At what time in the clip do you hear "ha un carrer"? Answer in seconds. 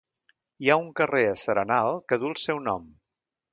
0.69-1.21